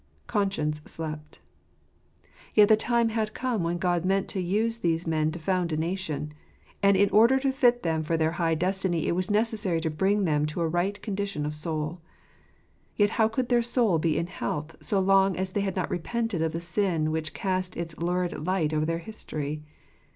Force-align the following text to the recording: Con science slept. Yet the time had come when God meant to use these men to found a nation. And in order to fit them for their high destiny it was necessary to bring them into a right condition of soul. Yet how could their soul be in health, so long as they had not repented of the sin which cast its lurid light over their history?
Con 0.25 0.49
science 0.49 0.81
slept. 0.87 1.41
Yet 2.55 2.69
the 2.69 2.75
time 2.75 3.09
had 3.09 3.35
come 3.35 3.61
when 3.61 3.77
God 3.77 4.03
meant 4.03 4.27
to 4.29 4.39
use 4.41 4.79
these 4.79 5.05
men 5.05 5.31
to 5.31 5.37
found 5.37 5.71
a 5.71 5.77
nation. 5.77 6.33
And 6.81 6.97
in 6.97 7.11
order 7.11 7.37
to 7.37 7.51
fit 7.51 7.83
them 7.83 8.01
for 8.01 8.17
their 8.17 8.31
high 8.31 8.55
destiny 8.55 9.05
it 9.05 9.11
was 9.11 9.29
necessary 9.29 9.79
to 9.81 9.91
bring 9.91 10.25
them 10.25 10.41
into 10.41 10.59
a 10.61 10.67
right 10.67 10.99
condition 11.03 11.45
of 11.45 11.53
soul. 11.53 12.01
Yet 12.95 13.11
how 13.11 13.27
could 13.27 13.49
their 13.49 13.61
soul 13.61 13.99
be 13.99 14.17
in 14.17 14.25
health, 14.25 14.75
so 14.81 14.99
long 14.99 15.37
as 15.37 15.51
they 15.51 15.61
had 15.61 15.75
not 15.75 15.91
repented 15.91 16.41
of 16.41 16.53
the 16.53 16.61
sin 16.61 17.11
which 17.11 17.35
cast 17.35 17.77
its 17.77 17.95
lurid 17.99 18.47
light 18.47 18.73
over 18.73 18.87
their 18.87 18.97
history? 18.97 19.61